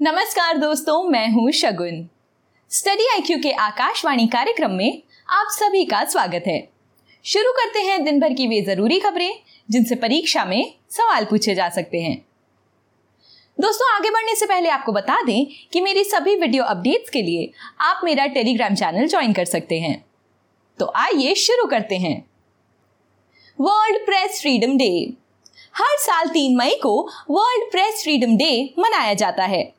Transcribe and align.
नमस्कार 0.00 0.56
दोस्तों, 0.56 1.02
मैं 1.04 1.28
हूँ 1.32 1.50
शगुन। 1.50 2.08
स्टडी 2.70 3.06
आईक्यू 3.12 3.38
के 3.38 3.50
आकाशवाणी 3.50 4.26
कार्यक्रम 4.26 4.70
में 4.70 5.02
आप 5.28 5.46
सभी 5.50 5.84
का 5.84 6.04
स्वागत 6.04 6.44
है। 6.46 6.68
शुरू 7.24 7.52
करते 7.52 7.80
हैं 7.80 8.04
दिन 8.04 8.20
भर 8.20 8.32
की 8.32 8.46
वे 8.46 8.60
ज़रूरी 8.62 8.98
खबरें, 9.00 9.38
जिनसे 9.70 9.94
परीक्षा 9.94 10.44
में 10.44 10.74
सवाल 10.90 11.24
पूछे 11.24 11.54
जा 11.54 11.68
सकते 11.68 12.00
हैं। 12.00 12.16
दोस्तों, 13.58 13.94
आगे 13.94 14.10
बढ़ने 14.10 14.34
से 14.34 14.46
पहले 14.46 14.68
आपको 14.68 14.92
बता 14.92 15.22
दें 15.22 15.46
कि 15.72 15.80
मेरी 15.80 16.04
सभी 16.04 16.34
वीडियो 16.36 16.64
अपडेट्स 16.64 17.10
के 17.10 17.22
लिए 17.22 17.50
आप 17.80 18.00
मेरा 18.04 18.26
टेलीग्राम 18.26 18.74
चैनल 18.74 19.06
ज्वाइन 19.06 19.32
कर 19.32 19.44
सकते 19.44 19.78
हैं। 19.80 20.04
तो 20.78 20.92
आइए 20.96 21.34
शुरू 21.34 21.66
करते 21.66 21.98
हैं। 21.98 22.18
वर्ल्ड 23.58 24.04
प्रेस 24.06 24.40
फ्रीडम 24.40 24.76
डे 24.78 24.90
हर 25.74 25.96
साल 25.98 26.28
तीन 26.28 26.56
मई 26.56 26.78
को 26.82 27.00
वर्ल्ड 27.30 27.70
प्रेस 27.72 28.02
फ्रीडम 28.02 28.36
डे 28.36 28.74
मनाया 28.78 29.14
जाता 29.14 29.44
है। 29.44 29.75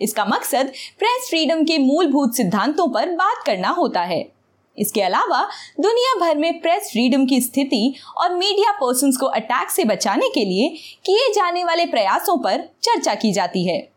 इसका 0.00 0.24
मकसद 0.24 0.72
प्रेस 0.98 1.26
फ्रीडम 1.28 1.64
के 1.64 1.78
मूलभूत 1.78 2.34
सिद्धांतों 2.34 2.88
पर 2.88 3.10
बात 3.10 3.42
करना 3.46 3.68
होता 3.68 4.02
है। 4.02 4.32
इसके 4.78 5.00
अलावा, 5.00 5.48
दुनिया 5.80 6.18
भर 6.20 6.38
में 6.38 6.60
प्रेस 6.60 6.88
फ्रीडम 6.92 7.26
की 7.26 7.40
स्थिति 7.40 7.94
और 8.16 8.34
मीडिया 8.34 8.72
पर्सन 8.72 9.12
को 9.12 9.26
अटैक 9.26 9.70
से 9.70 9.84
बचाने 9.84 10.28
के 10.28 10.44
लिए 10.44 10.68
किए 11.04 11.32
जाने 11.32 11.64
वाले 11.64 11.86
प्रयासों 11.86 12.38
पर 12.38 12.70
चर्चा 12.82 13.14
की 13.14 13.32
जाती 13.32 13.64
है। 13.64 13.88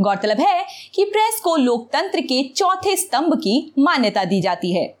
गौरतलब 0.00 0.40
है 0.40 0.66
कि 0.94 1.04
प्रेस 1.04 1.40
को 1.40 1.56
लोकतंत्र 1.56 2.20
के 2.20 2.42
चौथे 2.48 2.96
स्तंभ 2.96 3.34
की 3.34 3.72
मान्यता 3.78 4.24
दी 4.24 4.40
जाती 4.40 4.72
है। 4.72 4.94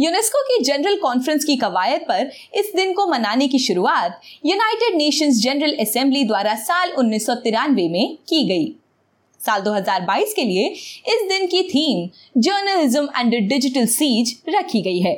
यूनेस्को 0.00 0.42
की 0.42 0.64
जनरल 0.64 0.96
कॉन्फ्रेंस 0.96 1.44
की 1.44 1.56
कवायद 1.56 2.00
पर 2.00 2.30
इस 2.54 2.72
दिन 2.76 2.92
को 2.92 3.06
मनाने 3.06 3.48
की 3.48 3.58
शुरुआत 3.58 4.20
यूनाइटेड 4.46 4.96
नेशंस 4.96 5.42
जनरल 5.42 5.76
असेंबली 5.80 6.24
द्वारा 6.24 6.54
साल 6.54 6.90
उन्नीस 6.90 7.26
सौ 7.26 7.34
तिरानवे 7.34 7.88
में 7.88 8.16
की 8.28 8.44
गई। 8.44 8.81
साल 9.42 9.62
2022 9.62 10.32
के 10.32 10.44
लिए 10.44 10.66
इस 11.08 11.26
दिन 11.28 11.46
की 11.46 11.62
theme 11.64 12.08
journalism 12.40 13.06
under 13.14 13.38
digital 13.48 13.86
siege 13.88 14.36
रखी 14.48 14.82
गई 14.82 15.00
है। 15.00 15.14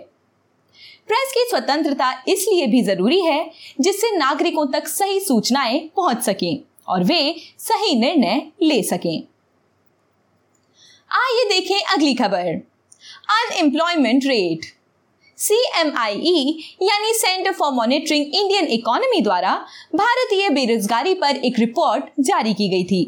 प्रेस 1.09 1.33
की 1.33 1.45
स्वतंत्रता 1.48 2.12
इसलिए 2.29 2.67
भी 2.67 2.83
ज़रूरी 2.83 3.21
है 3.21 3.51
जिससे 3.81 4.11
नागरिकों 4.17 4.67
तक 4.67 4.87
सही 4.89 5.21
सूचनाएँ 5.21 5.79
पहुँच 5.97 6.23
सकें 6.23 6.59
और 6.89 7.05
वे 7.05 7.35
सही 7.59 7.95
निर्णय 8.01 8.43
ले 8.63 8.83
सकें। 8.83 9.23
आइए 11.11 11.45
देखें 11.48 11.81
अगली 11.95 12.15
खबर। 12.15 12.47
अनएम्प्लॉयमेंट 13.31 14.25
रेट 14.27 14.65
सी 15.39 15.55
यानी 16.83 17.13
Centre 17.13 17.53
for 17.53 17.73
Monitoring 17.73 18.35
Indian 18.35 18.67
Economy 18.69 19.20
द्वारा 19.20 19.55
भारतीय 19.95 20.48
बेरोजगारी 20.51 21.15
पर 21.15 21.37
एक 21.37 21.59
रिपोर्ट 21.59 22.05
जारी 22.20 22.55
की 22.55 22.69
गई 22.69 22.85
थी। 22.85 23.03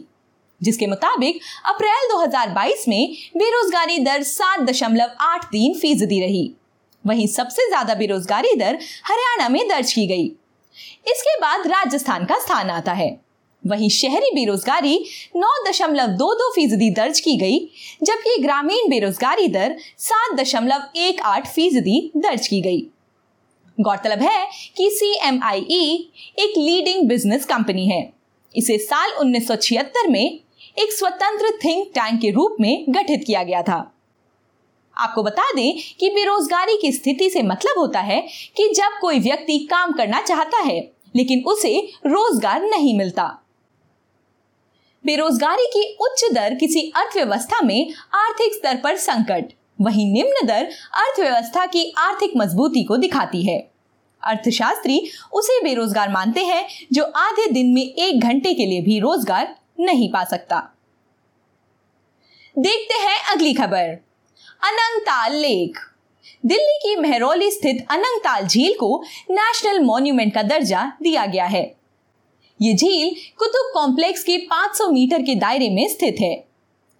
जिसके 0.61 0.87
मुताबिक 0.87 1.41
अप्रैल 1.67 2.09
2022 2.11 2.89
में 2.89 3.13
बेरोजगारी 3.37 3.99
दर 3.99 4.23
सात 4.25 4.61
दशमलव 4.61 5.11
आठ 5.23 5.45
तीन 5.45 5.75
फ़ीसदी 5.75 6.21
रही। 6.21 6.51
वहीं 7.05 7.27
सबसे 7.29 7.69
ज़्यादा 7.69 7.95
बेरोजगारी 7.95 8.55
दर 8.55 8.79
हरियाणा 9.05 9.49
में 9.49 9.67
दर्ज 9.69 9.93
की 9.93 10.07
गई। 10.07 10.27
इसके 11.09 11.39
बाद 11.41 11.67
राजस्थान 11.67 12.25
का 12.25 12.39
स्थान 12.39 12.71
आता 12.71 12.93
है। 12.93 13.09
वहीं 13.63 13.89
शहरी 13.91 14.31
बेरोजगारी 14.35 14.99
नौ 15.37 15.53
दशमलव 15.67 16.07
दो 16.17 16.33
दो 16.35 16.51
फ़ीसदी 16.55 16.91
दर्ज 16.91 17.21
की 17.21 17.37
गई, 17.37 17.59
जबकि 18.03 18.41
ग्रामीण 18.43 18.89
बेरोजगारी 18.91 19.49
दर 19.49 19.77
सात 19.99 20.37
दशमलव 20.37 20.99
एक 20.99 21.21
आठ 21.27 21.47
फ़ीसदी 21.49 22.01
दर्ज 22.17 22.47
की 22.47 22.61
गई। 22.61 22.81
गौरतलब 23.79 24.23
है 24.23 24.47
कि 24.77 24.89
सी 24.91 25.13
एक 25.13 26.59
लीडिंग 26.59 27.09
बिज़नेस 27.09 27.45
कंपनी 27.45 27.87
है। 27.89 28.01
इसे 28.55 28.79
साल 28.79 29.11
1976 29.21 30.09
में 30.09 30.39
एक 30.77 30.93
स्वतंत्र 30.93 31.51
थिंक 31.65 31.87
टैंक 31.89 32.21
के 32.21 32.31
रूप 32.31 32.57
में 32.61 32.85
गठित 32.89 33.23
किया 33.27 33.43
गया 33.43 33.63
था। 33.63 33.77
आपको 34.97 35.23
बता 35.23 35.51
दें 35.53 35.79
कि 36.01 36.09
बेरोजगारी 36.11 36.77
की 36.77 36.93
स्थिति 36.93 37.29
से 37.31 37.43
मतलब 37.43 37.79
होता 37.79 38.01
है 38.01 38.21
कि 38.57 38.69
जब 38.69 38.99
कोई 39.01 39.19
व्यक्ति 39.19 39.59
काम 39.71 39.93
करना 39.93 40.21
चाहता 40.21 40.59
है, 40.59 40.79
लेकिन 41.17 41.43
उसे 41.45 41.79
रोज़गार 42.07 42.63
नहीं 42.63 42.97
मिलता। 42.99 43.27
बेरोजगारी 45.05 45.67
की 45.67 45.97
उच्च 46.01 46.25
दर 46.33 46.55
किसी 46.55 46.81
अर्थव्यवस्था 46.97 47.61
में 47.61 47.93
आर्थिक 48.15 48.55
स्तर 48.55 48.81
पर 48.85 48.97
संकट, 48.97 49.53
वहीं 49.81 50.13
निम्न 50.13 50.47
दर 50.47 50.69
अर्थव्यवस्था 50.95 51.67
की 51.67 51.93
आर्थिक 51.99 52.37
मजबूती 52.37 52.85
को 52.85 52.97
दिखाती 52.97 53.47
है। 53.47 53.59
अर्थशास्त्री 54.23 55.01
उसे 55.33 55.63
बेरोजगार 55.65 56.13
मानते 56.13 56.45
हैं, 56.45 56.67
जो 56.93 57.03
आधे 57.03 57.51
दिन 57.51 57.75
में 57.75 57.83
एक 57.83 58.21
घंटे 58.21 58.55
के 58.55 58.67
लिए 58.67 58.81
भी 58.83 58.99
रोज़गार 59.01 59.55
नहीं 59.81 60.13
पा 60.13 60.25
सकता। 60.25 60.69
देखते 62.59 62.95
हैं 62.95 63.33
अगली 63.33 63.55
खबर। 63.55 63.89
अनंगताल 64.63 65.37
लेक। 65.37 65.79
दिल्ली 66.47 66.79
की 66.83 66.97
मेहरौली 66.97 67.51
स्थित 67.51 67.87
अनंगताल 67.91 68.47
झील 68.47 68.75
को 68.79 69.05
नेशनल 69.31 69.81
मॉन्यूमेंट 69.81 70.35
का 70.35 70.43
दर्जा 70.43 70.93
दिया 71.03 71.27
गया 71.27 71.45
है। 71.45 71.77
ये 72.63 72.75
झील 72.75 73.35
कुतुब 73.39 73.71
कॉम्प्लेक्स 73.75 74.23
के 74.23 74.39
500 74.39 74.91
मीटर 74.91 75.23
के 75.23 75.35
दायरे 75.35 75.71
में 75.71 75.89
स्थित 75.89 76.17
है। 76.21 76.45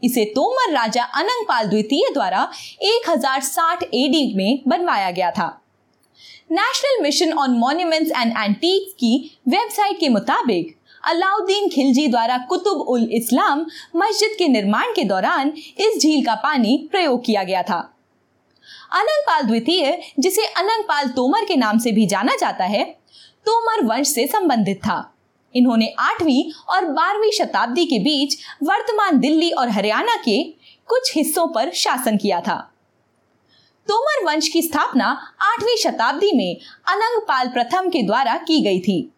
इसे 0.05 0.25
तोमर 0.25 0.73
राजा 0.73 1.05
अनंगपाल 1.05 1.67
द्वितीय 1.67 2.13
द्वारा 2.13 2.51
1060 2.83 3.83
एडी 3.83 4.35
में 4.35 4.63
बनवाया 4.69 5.11
गया 5.11 5.31
था। 5.31 5.63
National 6.53 7.03
Mission 7.03 7.33
on 7.33 7.51
Monuments 7.51 8.11
and 8.11 8.35
Antiquities 8.39 8.93
की 8.93 9.41
वेबसाइट 9.49 10.01
के 10.01 10.09
मुताबिक 10.09 10.76
अलाउद्दीन 11.07 11.69
खिलजी 11.69 12.07
द्वारा 12.09 12.39
कुतुब 12.39 12.81
उल 12.81 13.09
इस्लाम 13.13 13.67
मस्जिद 13.97 14.31
के 14.39 14.49
निर्माण 14.49 14.93
के 14.93 15.05
दौरान 15.05 15.53
इस 15.79 15.99
झील 16.03 16.25
का 16.25 16.35
पानी 16.35 16.89
प्रयोग 16.91 17.25
किया 17.25 17.43
गया 17.43 17.63
था। 17.63 17.79
अनंगपाल 18.93 19.43
द्वितीय, 19.43 19.99
जिसे 20.19 20.47
अनंगपाल 20.47 21.09
तोमर 21.09 21.45
के 21.45 21.57
नाम 21.57 21.79
से 21.79 21.93
भी 21.93 22.07
जाना 22.07 22.37
जाता 22.37 22.65
है, 22.65 22.85
तोमर 23.47 23.85
वंश 23.85 24.09
से 24.09 24.27
संबंधित 24.27 24.77
था। 24.77 25.15
इन्होंने 25.55 25.95
आठवीं 25.99 26.53
और 26.69 26.85
बारहवीं 26.85 27.31
शताब्दी 27.31 27.85
के 27.85 27.99
बीच 27.99 28.39
वर्तमान 28.63 29.19
दिल्ली 29.19 29.51
और 29.51 29.69
हरियाणा 29.69 30.17
के 30.17 30.43
कुछ 30.87 31.17
हिस्सों 31.17 31.47
पर 31.47 31.71
शासन 31.71 32.17
किया 32.17 32.41
था। 32.41 32.73
तोमर 33.89 34.25
वंश 34.25 34.49
की 34.49 34.63
स्थापना 34.63 35.07
आठवीं 35.41 35.77
शताब्दी 35.77 36.33
में 36.33 36.57
अनंगपाल 36.89 37.49
प्रथम 37.49 37.89
के 37.89 38.03
द्वारा 38.03 38.37
की 38.37 38.61
गई 38.61 38.81
थी। 38.81 39.13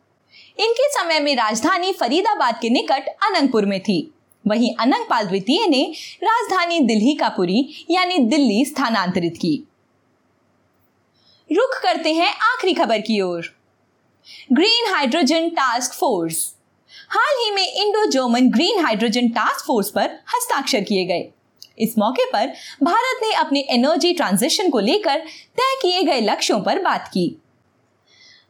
इनके 0.58 0.88
समय 0.88 1.20
में 1.20 1.36
राजधानी 1.36 1.92
फरीदाबाद 1.92 2.58
के 2.62 2.70
निकट 2.70 3.08
अनंगपुर 3.08 3.66
में 3.66 3.80
थी। 3.80 4.14
वहीं 4.46 4.74
अनंगपाल 4.80 5.26
द्वितीय 5.26 5.66
ने 5.66 5.92
राजधानी 6.22 6.80
दिल्ली 6.80 7.14
का 7.14 7.28
पुरी, 7.28 7.86
यानी 7.90 8.18
दिल्ली, 8.18 8.64
स्थानांतरित 8.64 9.36
की। 9.36 9.68
रुख 11.52 11.82
करते 11.82 12.12
हैं 12.12 12.34
आखिरी 12.34 12.74
खबर 12.74 12.98
की 12.98 13.20
ओर। 13.20 13.54
Green 14.52 14.94
hydrogen 14.94 15.48
task 15.48 15.92
force. 15.92 16.54
हाल 17.08 17.44
ही 17.44 17.50
में 17.50 17.72
Indo 17.72 18.06
German 18.06 18.50
green 18.50 18.84
hydrogen 18.84 19.28
task 19.28 19.66
force 19.66 19.90
पर 19.90 20.04
हस्ताक्षर 20.04 20.80
किए 20.80 21.04
गए। 21.04 21.28
इस 21.78 21.98
मौके 21.98 22.24
पर 22.24 22.46
भारत 22.82 23.20
ने 23.22 23.32
अपने 23.32 23.60
एनर्जी 23.60 24.12
ट्रांजिशन 24.12 24.70
को 24.70 24.80
लेकर 24.80 25.18
तय 25.56 25.78
किए 25.82 26.02
गए 26.02 26.20
लक्ष्यों 26.20 26.60
पर 26.60 26.78
बात 26.78 27.08
की। 27.08 27.42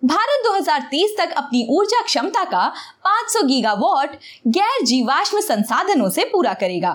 भारत 0.03 0.43
2030 0.45 1.17
तक 1.19 1.33
अपनी 1.37 1.67
ऊर्जा 1.71 2.01
क्षमता 2.03 2.43
का 2.45 2.67
500 3.05 3.43
गीगावाट 3.47 4.17
गैर 4.47 4.85
जीवाश्म 4.87 5.41
संसाधनों 5.41 6.09
से 6.11 6.25
पूरा 6.25 6.53
करेगा। 6.55 6.93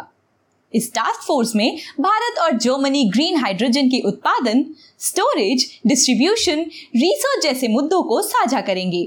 इस 0.74 0.92
टास्क 0.94 1.22
फोर्स 1.22 1.56
में 1.56 1.78
भारत 2.00 2.40
और 2.40 2.58
जर्मनी 2.58 3.04
ग्रीन 3.10 3.38
हाइड्रोजन 3.38 3.90
के 3.90 4.00
उत्पादन 4.08 4.64
स्टोरेज 5.00 5.68
डिस्ट्रीब्यूशन 5.88 6.60
रिसर्च 6.96 7.44
जैसे 7.44 7.68
मुद्दों 7.68 8.02
को 8.04 8.22
साझा 8.22 8.62
करेंगे। 8.62 9.04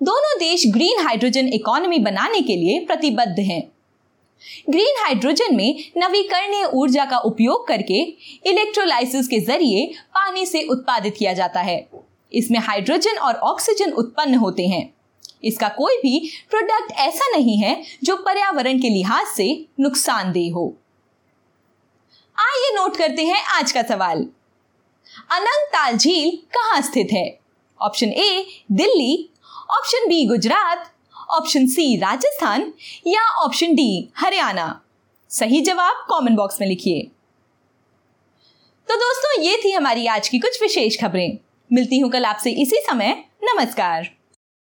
दोनों 0.00 0.38
देश 0.38 0.62
ग्रीन 0.66 1.04
हाइड्रोजन 1.06 1.48
इकोनॉमी 1.48 1.98
बनाने 1.98 2.40
के 2.40 2.56
लिए 2.56 2.78
प्रतिबद्ध 2.86 3.38
हैं। 3.40 3.62
ग्रीन 4.70 5.02
हाइड्रोजन 5.02 5.56
में 5.56 5.84
नवीकरणीय 5.98 6.64
ऊर्जा 6.74 7.04
का 7.04 7.18
उपयोग 7.24 7.66
करके 7.68 8.00
इलेक्ट्रोलाइसिस 8.50 9.28
के 9.28 9.40
ज़रिए 9.40 9.86
पानी 10.14 10.46
से 10.46 10.62
उत्पादित 10.62 11.14
किया 11.18 11.32
जाता 11.32 11.60
है। 11.60 11.78
इसमें 12.32 12.58
हाइड्रोजन 12.58 13.18
और 13.18 13.34
ऑक्सीजन 13.34 13.92
उत्पन्न 13.92 14.34
होते 14.34 14.66
हैं। 14.66 14.94
इसका 15.44 15.68
कोई 15.68 15.96
भी 15.96 16.30
प्रोडक्ट 16.50 16.92
ऐसा 16.92 17.30
नहीं 17.30 17.58
है 17.58 17.82
जो 18.04 18.16
पर्यावरण 18.16 18.78
के 18.78 18.88
लिहाज 18.88 19.26
से 19.26 19.66
नुकसानदेह 19.80 20.52
हो। 20.52 20.76
आइए 22.38 22.74
नोट 22.74 22.96
करते 22.96 23.24
हैं 23.24 23.42
आज 23.44 23.72
का 23.72 23.82
सवाल। 23.82 24.18
अनंतताल 25.30 25.96
झील 25.96 26.36
कहाँ 26.54 26.80
स्थित 26.82 27.08
है? 27.12 27.38
Option 27.80 28.08
A 28.08 28.46
Delhi. 28.72 29.28
Option 29.70 30.08
B 30.08 30.26
Gujarat. 30.26 30.92
Option 31.30 31.66
C 31.66 31.96
Rajasthan. 31.96 32.72
या 33.06 33.22
ऑप्शन 33.44 33.74
डी 33.74 34.08
हरियाणा। 34.16 34.80
सही 35.30 35.60
जवाब 35.60 36.06
कमेंट 36.10 36.36
बॉक्स 36.36 36.60
में 36.60 36.68
लिखिए। 36.68 37.02
तो 38.88 38.96
दोस्तों, 38.96 39.42
ये 39.42 39.60
थी 39.64 39.72
हमारी 39.72 40.06
आज 40.06 40.28
की 40.28 40.38
कुछ 40.38 40.62
विशेष 40.62 41.00
खबरें। 41.00 41.38
मिलती 41.72 41.98
हूँ 41.98 42.10
कल 42.10 42.24
आपसे 42.24 42.50
इसी 42.50 42.76
समय। 42.76 43.14
नमस्कार। 43.42 44.21